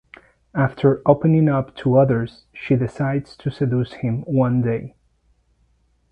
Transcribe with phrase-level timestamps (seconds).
[0.55, 4.95] After opening up to others she decides to seduce him one day.